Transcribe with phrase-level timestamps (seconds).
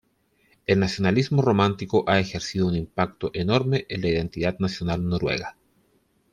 [0.65, 5.55] El nacionalismo romántico ha ejercido un impacto enorme en la identidad nacional noruega.